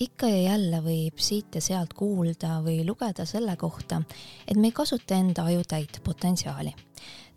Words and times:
ikka 0.00 0.28
ja 0.28 0.42
jälle 0.42 0.80
võib 0.82 1.18
siit 1.20 1.54
ja 1.54 1.60
sealt 1.60 1.94
kuulda 1.94 2.60
või 2.64 2.82
lugeda 2.86 3.26
selle 3.28 3.56
kohta, 3.56 4.02
et 4.48 4.56
me 4.56 4.70
ei 4.70 4.76
kasuta 4.76 5.18
enda 5.18 5.44
aju 5.44 5.64
täit 5.68 6.00
potentsiaali. 6.04 6.74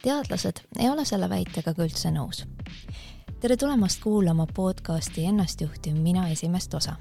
teadlased 0.03 0.61
ei 0.79 0.89
ole 0.89 1.05
selle 1.05 1.29
väitega 1.29 1.73
ka 1.73 1.83
üldse 1.83 2.11
nõus. 2.11 2.45
tere 3.39 3.57
tulemast 3.57 4.01
kuulama 4.03 4.47
podcasti 4.47 5.25
Ennast 5.25 5.61
juhtiv 5.61 5.95
mina 5.95 6.29
esimest 6.29 6.73
osa. 6.73 6.95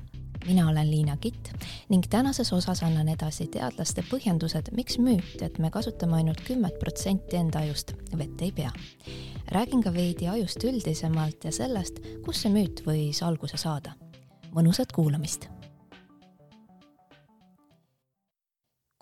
mina 0.46 0.68
olen 0.68 0.90
Liina 0.90 1.16
Kitt 1.16 1.48
ning 1.88 2.04
tänases 2.10 2.52
osas 2.52 2.82
annan 2.82 3.08
edasi 3.08 3.46
teadlaste 3.46 4.02
põhjendused, 4.10 4.72
miks 4.72 4.98
müüt, 4.98 5.42
et 5.42 5.58
me 5.58 5.70
kasutame 5.70 6.16
ainult 6.16 6.40
kümmet 6.40 6.78
protsenti 6.78 7.36
enda 7.36 7.58
ajust, 7.58 7.92
vett 8.18 8.42
ei 8.42 8.52
pea. 8.52 8.72
räägin 9.48 9.82
ka 9.82 9.92
veidi 9.92 10.28
ajust 10.28 10.64
üldisemalt 10.64 11.44
ja 11.44 11.52
sellest, 11.52 12.00
kust 12.24 12.40
see 12.40 12.52
müüt 12.52 12.82
võis 12.86 13.22
alguse 13.22 13.56
saada 13.56 13.94
mõnusat 14.54 14.92
kuulamist. 14.94 15.48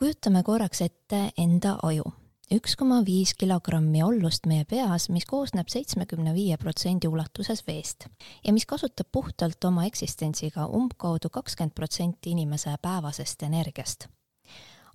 kujutame 0.02 0.42
korraks 0.42 0.80
ette 0.82 1.18
enda 1.38 1.76
aju. 1.82 2.04
üks 2.52 2.74
koma 2.76 3.02
viis 3.06 3.34
kilogrammi 3.38 4.02
ollust 4.02 4.46
meie 4.46 4.64
peas, 4.64 5.08
mis 5.08 5.24
koosneb 5.24 5.68
seitsmekümne 5.68 6.34
viie 6.34 6.56
protsendi 6.56 7.08
ulatuses 7.08 7.62
veest 7.66 8.08
ja 8.44 8.52
mis 8.52 8.66
kasutab 8.66 9.06
puhtalt 9.12 9.64
oma 9.64 9.86
eksistentsiga 9.86 10.66
umbkaudu 10.66 11.30
kakskümmend 11.30 11.74
protsenti 11.74 12.34
inimese 12.34 12.74
päevasest 12.82 13.42
energiast 13.42 14.08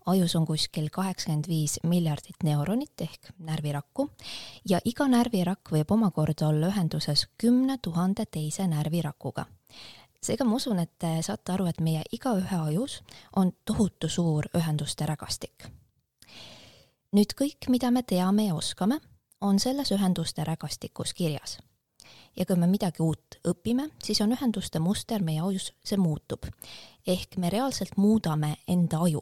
ajus 0.07 0.35
on 0.35 0.45
kuskil 0.45 0.87
kaheksakümmend 0.91 1.47
viis 1.47 1.79
miljardit 1.83 2.43
neuronit 2.43 3.01
ehk 3.01 3.31
närvirakku 3.39 4.09
ja 4.69 4.79
iga 4.85 5.07
närvirakk 5.11 5.71
võib 5.71 5.91
omakorda 5.91 6.47
olla 6.47 6.71
ühenduses 6.71 7.27
kümne 7.37 7.77
tuhande 7.83 8.25
teise 8.25 8.67
närvirakuga 8.67 9.45
seega 10.23 10.45
ma 10.45 10.55
usun, 10.55 10.79
et 10.79 10.91
te 10.99 11.17
saate 11.21 11.53
aru, 11.53 11.67
et 11.69 11.81
meie 11.81 12.03
igaühe 12.11 12.59
ajus 12.69 13.01
on 13.35 13.51
tohutu 13.65 14.09
suur 14.09 14.49
ühenduste 14.57 15.05
rägastik. 15.05 15.67
nüüd 17.11 17.33
kõik, 17.33 17.69
mida 17.69 17.91
me 17.91 18.03
teame 18.03 18.47
ja 18.47 18.55
oskame, 18.55 18.99
on 19.41 19.59
selles 19.59 19.91
ühenduste 19.91 20.43
rägastikus 20.43 21.13
kirjas. 21.13 21.57
ja 22.37 22.45
kui 22.45 22.55
me 22.55 22.67
midagi 22.67 23.01
uut 23.01 23.39
õpime, 23.47 23.89
siis 24.03 24.21
on 24.21 24.31
ühenduste 24.31 24.79
muster 24.79 25.23
meie 25.23 25.41
ajus, 25.41 25.73
see 25.83 25.97
muutub. 25.97 26.45
ehk 27.07 27.37
me 27.37 27.49
reaalselt 27.49 27.97
muudame 27.97 28.57
enda 28.67 28.97
aju, 28.97 29.21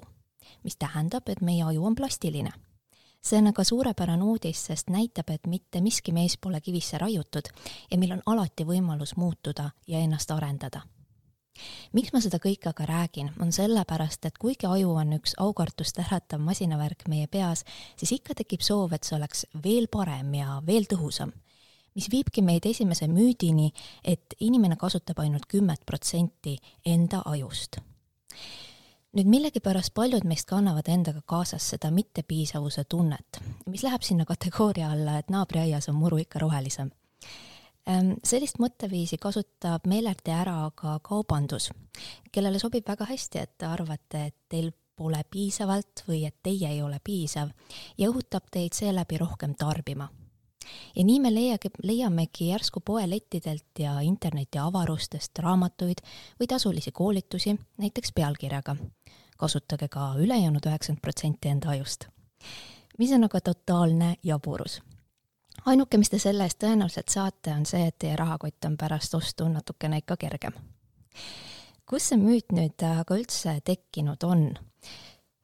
mis 0.64 0.76
tähendab, 0.76 1.30
et 1.30 1.42
meie 1.42 1.64
aju 1.64 1.86
on 1.86 1.96
plastiline 1.96 2.65
see 3.26 3.38
on 3.42 3.48
aga 3.50 3.64
suurepärane 3.64 4.24
uudis, 4.24 4.66
sest 4.70 4.92
näitab, 4.94 5.30
et 5.34 5.48
mitte 5.48 5.82
miski 5.82 6.14
meis 6.14 6.38
pole 6.38 6.62
kivisse 6.62 6.98
raiutud 7.02 7.50
ja 7.92 7.98
meil 7.98 8.14
on 8.18 8.22
alati 8.26 8.66
võimalus 8.68 9.16
muutuda 9.18 9.72
ja 9.88 10.00
ennast 10.00 10.32
arendada. 10.32 10.82
miks 11.94 12.12
ma 12.14 12.20
seda 12.22 12.38
kõike 12.44 12.70
aga 12.70 12.86
räägin, 12.86 13.32
on 13.40 13.52
sellepärast, 13.52 14.26
et 14.26 14.38
kuigi 14.38 14.68
aju 14.68 14.92
on 15.00 15.14
üks 15.18 15.34
aukartust 15.40 16.00
äratav 16.04 16.40
masinavärk 16.44 17.08
meie 17.08 17.28
peas, 17.28 17.64
siis 17.98 18.12
ikka 18.12 18.36
tekib 18.36 18.62
soov, 18.62 18.94
et 18.94 19.04
see 19.04 19.16
oleks 19.16 19.46
veel 19.64 19.88
parem 19.88 20.34
ja 20.34 20.62
veel 20.68 20.86
tõhusam 20.86 21.34
mis 21.96 22.10
viibki 22.12 22.42
meid 22.44 22.66
esimese 22.68 23.08
müüdini, 23.08 23.72
et 24.04 24.36
inimene 24.40 24.76
kasutab 24.76 25.20
ainult 25.24 25.46
kümmet 25.48 25.86
protsenti 25.86 26.58
enda 26.86 27.22
ajust 27.26 27.80
nüüd 29.16 29.30
millegipärast 29.32 29.94
paljud 29.96 30.26
meist 30.28 30.48
kannavad 30.50 30.90
endaga 30.92 31.22
kaasas 31.26 31.70
seda 31.72 31.92
mittepiisavuse 31.96 32.84
tunnet, 32.90 33.40
mis 33.66 33.84
läheb 33.86 34.04
sinna 34.04 34.26
kategooria 34.28 34.92
alla, 34.92 35.18
et 35.20 35.32
naabriaias 35.32 35.90
on 35.90 35.96
muru 36.00 36.20
ikka 36.24 36.42
rohelisem. 36.44 36.92
Ehm, 37.88 38.16
sellist 38.24 38.60
mõtteviisi 38.60 39.20
kasutab 39.22 39.88
meelerdi 39.88 40.34
ära 40.36 40.58
ka 40.76 40.98
kaubandus, 41.06 41.70
kellele 42.32 42.60
sobib 42.60 42.88
väga 42.88 43.08
hästi, 43.08 43.40
et 43.40 43.56
te 43.58 43.70
arvate, 43.70 44.26
et 44.26 44.38
teil 44.50 44.72
pole 44.96 45.22
piisavalt 45.32 46.04
või 46.08 46.26
et 46.28 46.36
teie 46.44 46.70
ei 46.72 46.82
ole 46.82 47.00
piisav 47.04 47.52
ja 47.98 48.10
õhutab 48.12 48.48
teid 48.52 48.76
seeläbi 48.76 49.20
rohkem 49.20 49.56
tarbima 49.60 50.08
ja 50.96 51.04
nii 51.04 51.20
me 51.20 51.34
leiagi, 51.34 51.70
leiamegi 51.84 52.50
järsku 52.50 52.80
poelettidelt 52.80 53.80
ja 53.80 54.00
interneti 54.00 54.58
avarustest 54.58 55.40
raamatuid 55.40 56.02
või 56.40 56.48
tasulisi 56.48 56.92
koolitusi, 56.92 57.56
näiteks 57.78 58.12
pealkirjaga 58.16 58.76
kasutage 59.38 59.88
ka 59.88 60.14
ülejäänud 60.18 60.66
üheksakümmend 60.66 61.02
protsenti 61.02 61.50
enda 61.50 61.70
ajust. 61.70 62.08
mis 62.98 63.12
on 63.12 63.24
aga 63.24 63.42
totaalne 63.42 64.16
jaburus. 64.24 64.82
ainuke, 65.66 65.98
mis 65.98 66.10
te 66.10 66.20
selle 66.20 66.44
eest 66.44 66.64
tõenäoliselt 66.64 67.10
saate, 67.10 67.52
on 67.52 67.66
see, 67.66 67.88
et 67.88 67.98
teie 68.00 68.16
rahakott 68.16 68.66
on 68.66 68.78
pärast 68.78 69.14
ostu 69.14 69.48
natukene 69.48 69.98
ikka 69.98 70.18
kergem. 70.18 70.54
kust 71.86 72.06
see 72.06 72.18
müüt 72.18 72.52
nüüd 72.52 72.88
aga 73.00 73.16
üldse 73.16 73.60
tekkinud 73.64 74.24
on? 74.24 74.54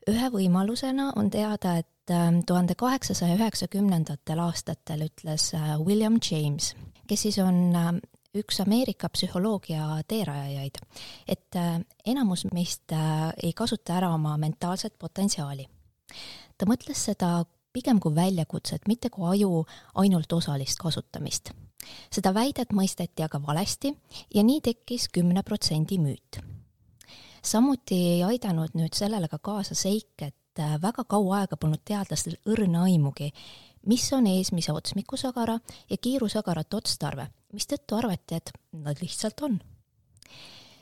ühe 0.10 0.30
võimalusena 0.34 1.12
on 1.16 1.30
teada, 1.30 1.78
et 1.78 2.01
ähm, 2.12 2.42
tuhande 2.48 2.76
kaheksasaja 2.76 3.36
üheksakümnendatel 3.40 4.40
aastatel 4.40 5.06
ütles 5.08 5.52
äh, 5.58 5.78
William 5.80 6.20
James, 6.20 6.76
kes 7.08 7.26
siis 7.28 7.40
on 7.40 7.76
ähm, 7.76 8.02
üks 8.38 8.62
Ameerika 8.64 9.10
psühholoogia 9.10 10.02
teerajajaid, 10.08 10.78
et 11.28 11.58
äh, 11.60 11.80
enamus 12.06 12.46
meist 12.54 12.94
äh, 12.96 13.32
ei 13.44 13.54
kasuta 13.54 13.98
ära 14.00 14.14
oma 14.16 14.38
mentaalset 14.38 14.98
potentsiaali. 15.00 15.68
ta 16.58 16.68
mõtles 16.70 17.08
seda 17.12 17.44
pigem 17.74 18.00
kui 18.00 18.16
väljakutset, 18.16 18.88
mitte 18.88 19.10
kui 19.10 19.28
aju 19.36 19.66
ainult 19.96 20.34
osalist 20.34 20.80
kasutamist. 20.80 21.52
seda 22.12 22.34
väidet 22.34 22.74
mõisteti 22.74 23.24
aga 23.26 23.42
valesti 23.48 23.96
ja 24.36 24.44
nii 24.44 24.62
tekkis 24.62 25.10
kümne 25.10 25.44
protsendi 25.44 25.98
müüt 25.98 26.42
samuti 27.42 27.96
ei 27.96 28.24
aidanud 28.24 28.76
nüüd 28.78 28.96
sellele 28.98 29.28
ka 29.32 29.40
kaasa 29.42 29.76
seik, 29.76 30.14
et 30.22 30.36
äh, 30.60 30.78
väga 30.82 31.06
kaua 31.10 31.42
aega 31.42 31.58
polnud 31.58 31.84
teadlastel 31.86 32.38
õrna 32.50 32.86
aimugi, 32.90 33.32
mis 33.88 34.06
on 34.14 34.28
eesmise 34.28 34.74
otsmikusagara 34.74 35.58
ja 35.90 35.98
kiirusagarat 35.98 36.74
otstarve, 36.74 37.28
mistõttu 37.54 37.98
arvati, 37.98 38.42
et 38.42 38.52
nad 38.72 39.00
lihtsalt 39.02 39.42
on. 39.48 39.60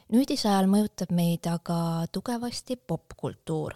nüüdise 0.10 0.50
ajal 0.50 0.68
mõjutab 0.68 1.12
meid 1.14 1.46
aga 1.48 2.08
tugevasti 2.12 2.76
popkultuur 2.76 3.76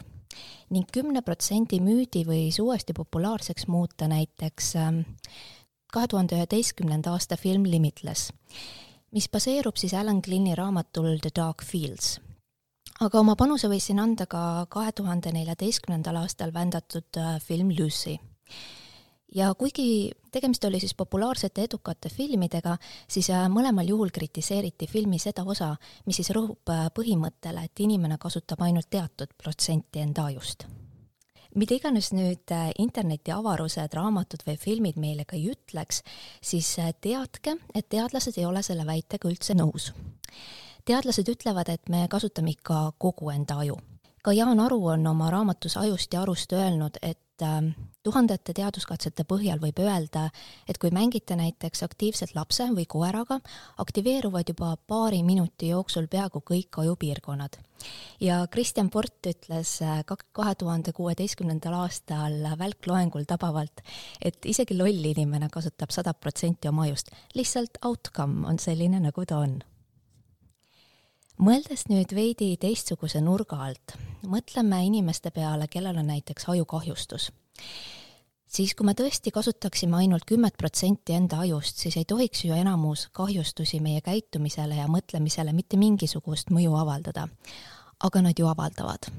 ning 0.73 0.89
kümne 0.89 1.21
protsendi 1.21 1.79
müüdi 1.79 2.23
võis 2.25 2.57
uuesti 2.59 2.93
populaarseks 2.97 3.67
muuta 3.67 4.07
näiteks 4.09 4.75
ähm, 4.81 5.01
kahe 5.93 6.07
tuhande 6.07 6.39
üheteistkümnenda 6.39 7.13
aasta 7.13 7.37
film 7.37 7.67
Limitless, 7.69 8.31
mis 9.11 9.29
baseerub 9.29 9.77
siis 9.77 9.93
Alan 9.93 10.23
Glynni 10.25 10.55
raamatul 10.57 11.19
The 11.21 11.29
Dark 11.35 11.63
Fields 11.63 12.17
aga 13.01 13.21
oma 13.21 13.35
panuse 13.39 13.69
võis 13.71 13.87
siin 13.89 14.01
anda 14.03 14.27
ka 14.29 14.67
kahe 14.71 14.91
tuhande 14.95 15.33
neljateistkümnendal 15.33 16.19
aastal 16.21 16.53
vändatud 16.53 17.17
äh, 17.17 17.39
film 17.41 17.71
Lucy. 17.73 18.17
ja 19.35 19.53
kuigi 19.57 20.11
tegemist 20.31 20.65
oli 20.65 20.79
siis 20.79 20.93
populaarsete 20.93 21.63
edukate 21.63 22.09
filmidega, 22.09 22.77
siis 23.07 23.29
äh, 23.29 23.47
mõlemal 23.49 23.89
juhul 23.89 24.13
kritiseeriti 24.13 24.87
filmi 24.87 25.19
seda 25.19 25.43
osa, 25.43 25.75
mis 26.05 26.21
siis 26.21 26.29
rõhub 26.35 26.69
äh, 26.69 26.87
põhimõttele, 26.93 27.65
et 27.65 27.79
inimene 27.79 28.17
kasutab 28.21 28.61
ainult 28.61 28.89
teatud 28.89 29.33
protsenti 29.37 29.99
enda 29.99 30.29
ajust 30.29 30.67
mida 31.53 31.75
iganes 31.75 32.07
nüüd 32.17 32.49
interneti 32.81 33.29
avarused, 33.29 33.93
raamatud 33.93 34.41
või 34.41 34.55
filmid 34.57 34.95
meile 34.97 35.21
ka 35.21 35.35
ei 35.37 35.51
ütleks, 35.51 35.99
siis 36.41 36.71
teadke, 37.01 37.53
et 37.75 37.85
teadlased 37.93 38.39
ei 38.39 38.45
ole 38.49 38.63
selle 38.65 38.87
väitega 38.89 39.29
üldse 39.29 39.53
nõus 39.53 39.91
teadlased 40.85 41.29
ütlevad, 41.29 41.71
et 41.71 41.89
me 41.89 42.05
kasutame 42.11 42.53
ikka 42.57 42.91
kogu 43.01 43.31
enda 43.33 43.59
aju. 43.63 43.79
ka 44.23 44.31
Jaan 44.31 44.59
Aru 44.63 44.85
on 44.87 45.07
oma 45.07 45.29
raamatus 45.31 45.77
Ajust 45.77 46.13
ja 46.13 46.21
arust 46.21 46.53
öelnud, 46.53 46.95
et 47.01 47.43
ähm, 47.43 47.73
tuhandete 48.03 48.53
teaduskatsete 48.55 49.25
põhjal 49.27 49.59
võib 49.59 49.81
öelda, 49.83 50.29
et 50.67 50.77
kui 50.79 50.93
mängite 50.95 51.35
näiteks 51.35 51.83
aktiivselt 51.83 52.31
lapse 52.35 52.69
või 52.71 52.85
koeraga, 52.87 53.41
aktiveeruvad 53.83 54.47
juba 54.47 54.77
paari 54.87 55.19
minuti 55.27 55.73
jooksul 55.73 56.07
peaaegu 56.07 56.39
kõik 56.39 56.79
ajupiirkonnad. 56.85 57.57
ja 58.19 58.47
Kristjan 58.47 58.89
Port 58.89 59.27
ütles 59.27 59.81
äh, 59.81 59.99
kahe 60.07 60.55
tuhande 60.55 60.93
kuueteistkümnendal 60.93 61.75
aastal 61.81 62.55
välkloengul 62.59 63.27
tabavalt, 63.27 63.83
et 64.21 64.39
isegi 64.45 64.77
loll 64.77 65.11
inimene 65.11 65.49
kasutab 65.51 65.91
sada 65.91 66.13
protsenti 66.13 66.67
oma 66.67 66.87
ajust, 66.87 67.11
lihtsalt 67.35 67.77
outcome 67.85 68.47
on 68.47 68.59
selline, 68.59 69.03
nagu 69.03 69.25
ta 69.25 69.43
on 69.43 69.59
mõeldes 71.41 71.87
nüüd 71.89 72.13
veidi 72.15 72.53
teistsuguse 72.61 73.21
nurga 73.21 73.57
alt, 73.65 73.95
mõtleme 74.29 74.83
inimeste 74.85 75.31
peale, 75.31 75.67
kellel 75.67 75.97
on 75.97 76.07
näiteks 76.07 76.49
ajukahjustus. 76.49 77.31
siis 78.47 78.75
kui 78.75 78.85
me 78.85 78.93
tõesti 78.93 79.31
kasutaksime 79.31 79.97
ainult 79.97 80.25
kümmet 80.25 80.57
protsenti 80.57 81.13
enda 81.13 81.39
ajust, 81.39 81.77
siis 81.77 81.97
ei 81.97 82.05
tohiks 82.05 82.45
ju 82.45 82.53
enamus 82.53 83.09
kahjustusi 83.11 83.79
meie 83.79 84.01
käitumisele 84.01 84.75
ja 84.75 84.87
mõtlemisele 84.87 85.53
mitte 85.53 85.77
mingisugust 85.77 86.49
mõju 86.49 86.75
avaldada. 86.75 87.27
aga 88.03 88.21
nad 88.21 88.39
ju 88.39 88.47
avaldavad 88.47 89.09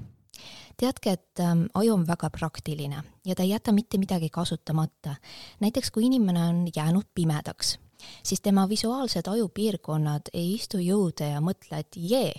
teadke, 0.77 1.13
et 1.13 1.41
ähm, 1.41 1.67
aju 1.75 1.95
on 1.95 2.07
väga 2.07 2.31
praktiline 2.31 3.03
ja 3.25 3.35
ta 3.35 3.43
ei 3.43 3.51
jäta 3.51 3.73
mitte 3.73 3.99
midagi 3.99 4.31
kasutamata. 4.31 5.17
näiteks 5.61 5.91
kui 5.91 6.07
inimene 6.07 6.43
on 6.43 6.69
jäänud 6.77 7.07
pimedaks 7.15 7.79
siis 8.23 8.41
tema 8.41 8.69
visuaalsed 8.69 9.29
ajupiirkonnad 9.29 10.33
ei 10.33 10.55
istu 10.55 10.79
jõude 10.79 11.29
ja 11.31 11.41
mõtle, 11.41 11.79
et 11.81 11.97
jee, 11.97 12.33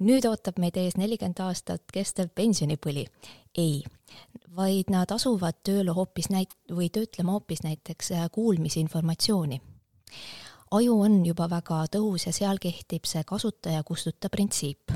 nüüd 0.00 0.24
ootab 0.28 0.58
meid 0.60 0.76
ees 0.80 0.96
nelikümmend 0.96 1.40
aastat 1.44 1.82
kestev 1.92 2.30
pensionipõli. 2.34 3.06
ei, 3.58 3.82
vaid 4.56 4.90
nad 4.90 5.10
asuvad 5.10 5.58
tööle 5.64 5.90
hoopis 5.90 6.30
näit- 6.30 6.56
või 6.70 6.88
töötlema 6.90 7.32
hoopis 7.32 7.62
näiteks 7.62 8.12
äh, 8.12 8.30
kuulmisinformatsiooni. 8.32 9.60
aju 10.70 11.00
on 11.00 11.26
juba 11.26 11.50
väga 11.50 11.84
tõhus 11.96 12.26
ja 12.26 12.32
seal 12.32 12.58
kehtib 12.58 13.04
see 13.04 13.24
kasutaja 13.24 13.82
kustuta 13.82 14.28
printsiip. 14.28 14.92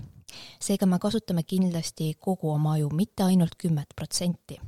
seega 0.60 0.86
me 0.86 0.98
kasutame 0.98 1.42
kindlasti 1.42 2.14
kogu 2.20 2.50
oma 2.50 2.72
aju, 2.72 2.88
mitte 2.88 3.22
ainult 3.22 3.54
kümmet 3.58 3.88
protsenti. 3.96 4.60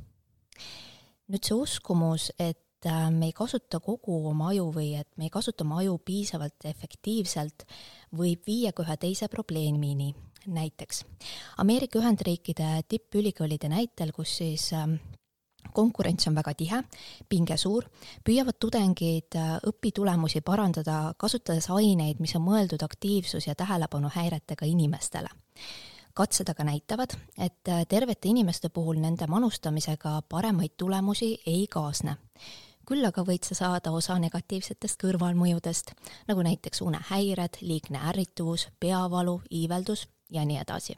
nüüd 1.27 1.43
see 1.43 1.55
uskumus, 1.55 2.31
et 2.39 2.66
äh, 2.85 3.09
me 3.11 3.31
ei 3.31 3.33
kasuta 3.33 3.79
kogu 3.79 4.19
oma 4.29 4.51
aju 4.53 4.69
või 4.75 4.93
et 4.99 5.09
me 5.17 5.27
ei 5.27 5.33
kasuta 5.33 5.65
oma 5.65 5.81
aju 5.81 5.97
piisavalt 6.05 6.65
efektiivselt, 6.69 7.65
võib 8.17 8.45
viia 8.47 8.73
ka 8.73 8.83
ühe 8.85 8.97
teise 9.01 9.27
probleemini, 9.27 10.13
näiteks 10.47 11.03
Ameerika 11.57 11.99
Ühendriikide 11.99 12.83
tippülikoolide 12.87 13.69
näitel, 13.71 14.13
kus 14.15 14.37
siis 14.39 14.69
ähm, 14.73 14.99
konkurents 15.73 16.27
on 16.27 16.35
väga 16.37 16.53
tihe, 16.57 16.81
pinge 17.29 17.57
suur, 17.57 17.87
püüavad 18.25 18.59
tudengid 18.59 19.35
äh, 19.39 19.57
õpitulemusi 19.67 20.41
parandada, 20.45 21.13
kasutades 21.19 21.69
aineid, 21.73 22.21
mis 22.23 22.35
on 22.37 22.45
mõeldud 22.45 22.83
aktiivsus- 22.85 23.47
ja 23.47 23.55
tähelepanuhäiretega 23.55 24.65
inimestele. 24.65 25.29
katsed 26.17 26.49
aga 26.49 26.63
näitavad, 26.63 27.11
et 27.37 27.69
äh, 27.69 27.85
tervete 27.85 28.27
inimeste 28.27 28.69
puhul 28.69 28.97
nende 28.97 29.27
manustamisega 29.27 30.21
paremaid 30.29 30.73
tulemusi 30.77 31.35
ei 31.45 31.67
kaasne 31.67 32.17
küll 32.87 33.05
aga 33.07 33.23
võid 33.27 33.43
sa 33.47 33.57
saada 33.57 33.91
osa 33.91 34.15
negatiivsetest 34.19 34.99
kõrvalmõjudest, 35.03 35.91
nagu 36.29 36.45
näiteks 36.45 36.81
unehäired, 36.81 37.59
liigne 37.61 37.99
ärrituvus, 38.11 38.69
peavalu, 38.79 39.41
iiveldus 39.51 40.07
ja 40.31 40.45
nii 40.45 40.61
edasi. 40.61 40.97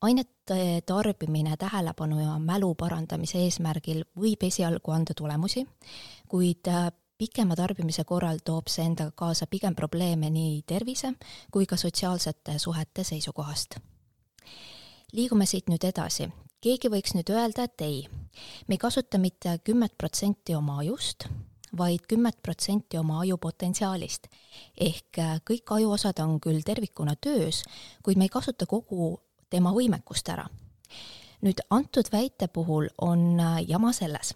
ainete 0.00 0.82
tarbimine 0.86 1.56
tähelepanu 1.56 2.20
ja 2.20 2.38
mälu 2.38 2.74
parandamise 2.74 3.38
eesmärgil 3.38 4.04
võib 4.16 4.42
esialgu 4.46 4.90
anda 4.90 5.14
tulemusi, 5.14 5.66
kuid 6.28 6.68
äh, 6.68 6.92
pikema 7.18 7.56
tarbimise 7.56 8.04
korral 8.04 8.38
toob 8.44 8.70
see 8.70 8.84
endaga 8.86 9.10
kaasa 9.10 9.46
pigem 9.50 9.74
probleeme 9.74 10.30
nii 10.30 10.62
tervise 10.66 11.12
kui 11.50 11.66
ka 11.66 11.76
sotsiaalsete 11.76 12.58
suhete 12.58 13.04
seisukohast. 13.04 13.78
liigume 15.12 15.46
siit 15.46 15.68
nüüd 15.68 15.84
edasi. 15.84 16.28
Keegi 16.64 16.90
võiks 16.90 17.14
nüüd 17.14 17.30
öelda, 17.30 17.68
et 17.68 17.84
ei, 17.84 18.00
me 18.66 18.76
ei 18.76 18.82
kasuta 18.82 19.18
mitte 19.18 19.58
kümmet 19.64 19.94
protsenti 19.98 20.56
oma 20.58 20.80
ajust, 20.82 21.28
vaid 21.78 22.06
kümmet 22.08 22.38
protsenti 22.42 22.98
oma 22.98 23.20
aju 23.22 23.38
potentsiaalist. 23.38 24.28
ehk 24.80 25.18
äh, 25.18 25.40
kõik 25.50 25.70
ajuosad 25.76 26.18
on 26.24 26.40
küll 26.40 26.62
tervikuna 26.64 27.16
töös, 27.16 27.62
kuid 28.02 28.18
me 28.18 28.24
ei 28.24 28.32
kasuta 28.32 28.66
kogu 28.66 29.20
tema 29.50 29.72
võimekust 29.72 30.28
ära. 30.28 30.48
nüüd 31.42 31.60
antud 31.70 32.08
väite 32.12 32.48
puhul 32.48 32.88
on 32.98 33.40
äh, 33.40 33.64
jama 33.68 33.92
selles, 33.92 34.34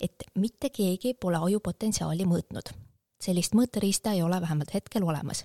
et 0.00 0.24
mitte 0.34 0.70
keegi 0.70 1.14
pole 1.14 1.36
aju 1.36 1.60
potentsiaali 1.60 2.24
mõõtnud. 2.24 2.72
Sellist 3.20 3.54
mõõteriista 3.54 4.14
ei 4.16 4.22
ole 4.22 4.40
vähemalt 4.40 4.74
hetkel 4.74 5.04
olemas 5.04 5.44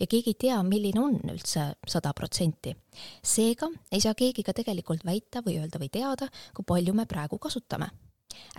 ja 0.00 0.06
keegi 0.06 0.34
ei 0.34 0.40
tea, 0.46 0.62
milline 0.62 1.00
on 1.00 1.18
üldse 1.30 1.72
sada 1.88 2.12
protsenti. 2.12 2.76
seega 3.22 3.70
ei 3.92 4.00
saa 4.00 4.14
keegi 4.14 4.42
ka 4.42 4.52
tegelikult 4.52 5.04
väita 5.04 5.42
või 5.46 5.58
öelda 5.60 5.78
või 5.78 5.92
teada, 5.92 6.28
kui 6.54 6.64
palju 6.66 6.94
me 6.94 7.06
praegu 7.06 7.38
kasutame 7.38 7.90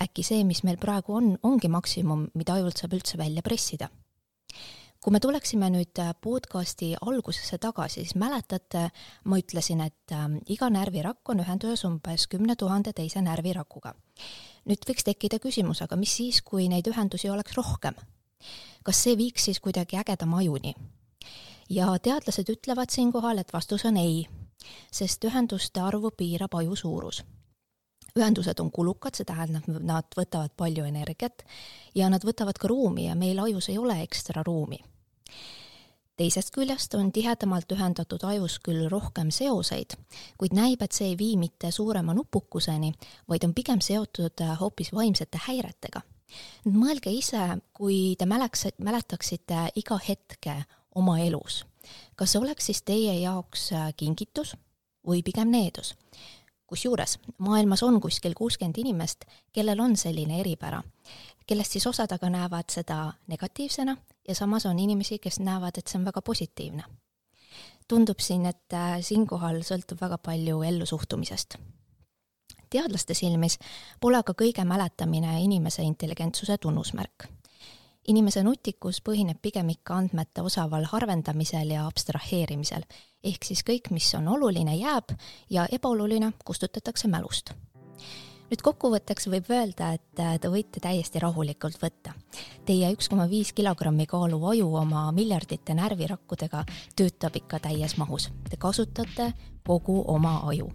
äkki 0.03 0.23
see, 0.25 0.43
mis 0.47 0.63
meil 0.67 0.77
praegu 0.81 1.17
on, 1.17 1.33
ongi 1.43 1.69
maksimum, 1.71 2.27
mida 2.37 2.57
ajult 2.57 2.81
saab 2.81 2.95
üldse 2.99 3.19
välja 3.19 3.43
pressida. 3.45 3.89
kui 5.03 5.11
me 5.11 5.19
tuleksime 5.19 5.67
nüüd 5.67 5.99
podcasti 6.23 6.93
algusesse 6.95 7.57
tagasi, 7.59 8.05
siis 8.05 8.15
mäletate, 8.15 8.85
ma 9.27 9.35
ütlesin, 9.41 9.81
et 9.83 10.13
äh, 10.15 10.29
iga 10.47 10.69
närvirakk 10.71 11.27
on 11.33 11.41
ühenduses 11.43 11.83
umbes 11.89 12.29
kümne 12.31 12.55
tuhande 12.55 12.93
teise 12.95 13.21
närvirakuga. 13.21 13.93
nüüd 14.69 14.87
võiks 14.87 15.03
tekkida 15.03 15.41
küsimus, 15.43 15.83
aga 15.83 15.99
mis 15.99 16.15
siis, 16.21 16.41
kui 16.41 16.69
neid 16.71 16.87
ühendusi 16.87 17.29
oleks 17.29 17.57
rohkem? 17.59 17.99
Kas 18.83 19.03
see 19.03 19.17
viiks 19.17 19.45
siis 19.45 19.59
kuidagi 19.59 19.97
ägedama 19.97 20.37
ajuni? 20.37 20.73
ja 21.69 21.87
teadlased 21.99 22.49
ütlevad 22.49 22.89
siinkohal, 22.89 23.37
et 23.37 23.53
vastus 23.53 23.85
on 23.85 23.97
ei, 23.97 24.27
sest 24.91 25.23
ühenduste 25.23 25.81
arvu 25.81 26.11
piirab 26.11 26.53
aju 26.59 26.75
suurus 26.75 27.23
ühendused 28.19 28.59
on 28.61 28.71
kulukad, 28.71 29.17
see 29.17 29.25
tähendab, 29.25 29.67
nad 29.81 30.15
võtavad 30.17 30.53
palju 30.57 30.85
energiat 30.85 31.43
ja 31.97 32.09
nad 32.13 32.25
võtavad 32.25 32.59
ka 32.61 32.69
ruumi 32.69 33.07
ja 33.07 33.17
meil 33.17 33.39
ajus 33.41 33.71
ei 33.73 33.77
ole 33.77 34.01
ekstra 34.03 34.43
ruumi. 34.45 34.79
teisest 36.17 36.53
küljest 36.53 36.93
on 36.93 37.11
tihedamalt 37.11 37.71
ühendatud 37.71 38.23
ajus 38.23 38.59
küll 38.59 38.85
rohkem 38.89 39.31
seoseid, 39.31 39.97
kuid 40.37 40.53
näib, 40.53 40.81
et 40.81 40.91
see 40.91 41.07
ei 41.07 41.17
vii 41.17 41.37
mitte 41.37 41.71
suurema 41.71 42.13
nupukuseni, 42.13 42.93
vaid 43.29 43.43
on 43.43 43.53
pigem 43.53 43.81
seotud 43.81 44.45
hoopis 44.59 44.93
vaimsete 44.93 45.41
häiretega. 45.47 46.01
Nüüd 46.65 46.77
mõelge 46.79 47.11
ise, 47.13 47.59
kui 47.73 48.15
te 48.19 48.25
mäleks, 48.29 48.67
mäletaksite 48.77 49.69
iga 49.79 49.99
hetke 50.07 50.63
oma 50.95 51.19
elus, 51.23 51.63
kas 52.15 52.33
see 52.33 52.41
oleks 52.41 52.69
siis 52.69 52.81
teie 52.85 53.17
jaoks 53.21 53.71
kingitus 53.97 54.55
või 55.07 55.23
pigem 55.23 55.51
needus? 55.51 55.95
kusjuures 56.73 57.19
maailmas 57.37 57.83
on 57.83 57.99
kuskil 58.01 58.33
kuuskümmend 58.33 58.79
inimest, 58.81 59.27
kellel 59.53 59.79
on 59.83 59.97
selline 59.99 60.39
eripära, 60.41 60.81
kellest 61.45 61.75
siis 61.75 61.85
osad 61.87 62.11
aga 62.15 62.29
näevad 62.33 62.73
seda 62.73 63.13
negatiivsena 63.29 63.93
ja 64.27 64.35
samas 64.35 64.65
on 64.65 64.79
inimesi, 64.79 65.19
kes 65.19 65.37
näevad, 65.39 65.77
et 65.77 65.87
see 65.87 65.99
on 65.99 66.05
väga 66.09 66.21
positiivne. 66.21 66.83
tundub 67.87 68.19
siin, 68.23 68.45
et 68.47 68.73
äh, 68.73 69.01
siinkohal 69.03 69.59
sõltub 69.61 69.99
väga 70.01 70.17
palju 70.17 70.61
ellusuhtumisest. 70.63 71.57
Teadlaste 72.73 73.13
silmis 73.17 73.59
pole 74.01 74.17
aga 74.19 74.33
kõige 74.33 74.65
mäletamine 74.65 75.37
inimese 75.45 75.85
intelligentsuse 75.85 76.57
tunnusmärk 76.57 77.29
inimese 78.07 78.43
nutikus 78.43 78.99
põhineb 79.05 79.39
pigem 79.41 79.69
ikka 79.73 79.95
andmete 80.01 80.43
osaval 80.43 80.87
harvendamisel 80.91 81.73
ja 81.75 81.85
abstraheerimisel, 81.87 82.85
ehk 83.23 83.47
siis 83.47 83.63
kõik, 83.67 83.89
mis 83.95 84.09
on 84.17 84.27
oluline, 84.35 84.75
jääb 84.79 85.15
ja 85.49 85.67
ebaoluline 85.71 86.33
kustutatakse 86.45 87.07
mälust. 87.07 87.53
nüüd 88.53 88.61
kokkuvõtteks 88.61 89.25
võib 89.31 89.47
öelda, 89.49 89.93
et 89.97 90.19
äh, 90.19 90.35
te 90.37 90.49
võite 90.51 90.81
täiesti 90.83 91.19
rahulikult 91.19 91.79
võtta. 91.81 92.11
Teie 92.67 92.91
üks 92.93 93.07
koma 93.09 93.25
viis 93.29 93.53
kilogrammi 93.53 94.05
kaaluv 94.05 94.43
aju 94.51 94.67
oma 94.77 95.07
miljardite 95.11 95.73
närvirakkudega 95.73 96.65
töötab 96.95 97.39
ikka 97.39 97.59
täies 97.63 97.97
mahus. 97.97 98.29
Te 98.49 98.59
kasutate 98.59 99.31
kogu 99.65 100.03
oma 100.07 100.41
aju 100.51 100.69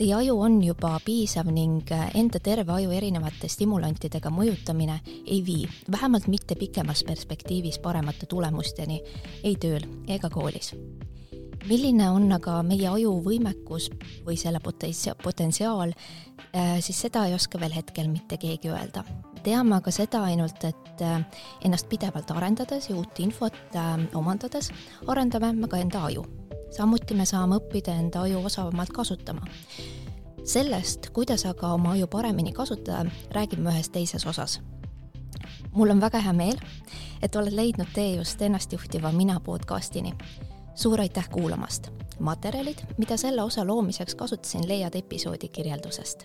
Teie 0.00 0.14
aju 0.16 0.38
on 0.40 0.54
juba 0.64 0.94
piisav 1.04 1.50
ning 1.52 1.90
enda 2.16 2.40
terve 2.40 2.72
aju 2.72 2.94
erinevate 2.96 3.50
stimulantidega 3.52 4.30
mõjutamine 4.32 4.94
ei 5.26 5.42
vii, 5.44 5.66
vähemalt 5.92 6.24
mitte 6.32 6.56
pikemas 6.56 7.02
perspektiivis 7.04 7.76
paremate 7.84 8.24
tulemusteni 8.24 8.96
ei 9.44 9.58
tööl 9.60 9.84
ega 10.08 10.32
koolis. 10.32 10.72
milline 11.68 12.08
on 12.08 12.32
aga 12.32 12.62
meie 12.64 12.88
aju 12.88 13.12
võimekus 13.28 13.90
või 14.24 14.40
selle 14.40 14.64
potentsiaal, 14.64 15.92
äh, 15.92 16.80
siis 16.80 16.96
seda 16.96 17.26
ei 17.26 17.34
oska 17.36 17.60
veel 17.60 17.76
hetkel 17.76 18.08
mitte 18.08 18.40
keegi 18.40 18.72
öelda. 18.72 19.04
teame 19.42 19.76
aga 19.76 19.90
seda 19.90 20.24
ainult, 20.24 20.64
et 20.64 21.02
äh, 21.02 21.24
ennast 21.60 21.88
pidevalt 21.88 22.30
arendades 22.30 22.88
ja 22.88 22.96
uut 22.96 23.20
infot 23.20 23.76
äh, 23.76 23.98
omandades 24.14 24.72
arendame 25.06 25.52
me 25.52 25.68
ka 25.68 25.76
enda 25.76 26.06
aju 26.08 26.39
samuti 26.70 27.14
me 27.14 27.26
saame 27.26 27.58
õppida 27.60 27.94
enda 27.98 28.24
aju 28.26 28.44
osavamalt 28.44 28.92
kasutama. 28.94 29.46
sellest, 30.44 31.10
kuidas 31.10 31.46
aga 31.46 31.72
oma 31.74 31.92
aju 31.92 32.06
paremini 32.06 32.52
kasutada, 32.52 33.10
räägime 33.30 33.70
ühes 33.70 33.90
teises 33.90 34.26
osas. 34.26 34.60
mul 35.72 35.90
on 35.90 36.00
väga 36.00 36.18
hea 36.18 36.32
meel, 36.32 36.60
et 37.22 37.36
oled 37.36 37.52
leidnud 37.52 37.88
tee 37.94 38.14
just 38.16 38.42
ennastjuhtiva 38.42 39.12
mina 39.12 39.40
podcastini. 39.40 40.14
suur 40.74 41.00
aitäh 41.00 41.28
kuulamast! 41.28 41.90
materjalid, 42.20 42.78
mida 42.98 43.16
selle 43.16 43.42
osa 43.42 43.66
loomiseks 43.66 44.14
kasutasin, 44.14 44.68
leiad 44.68 44.94
episoodi 44.94 45.48
kirjeldusest. 45.48 46.24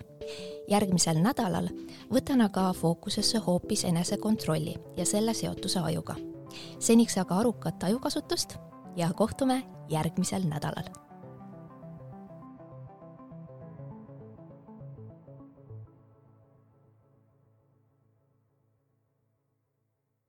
järgmisel 0.67 1.17
nädalal 1.21 1.69
võtan 2.13 2.41
aga 2.41 2.73
fookusesse 2.73 3.37
hoopis 3.37 3.85
enesekontrolli 3.85 4.75
ja 4.97 5.05
selle 5.05 5.33
seotuse 5.33 5.79
ajuga. 5.79 6.15
seniks 6.79 7.17
aga 7.17 7.37
arukat 7.37 7.83
ajukasutust 7.83 8.55
ja 8.95 9.13
kohtume 9.13 9.63
järgmisel 9.89 10.41
nädalal 10.47 11.04